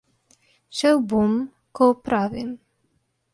[0.79, 1.35] Šel bom,
[1.81, 2.49] ko opravim.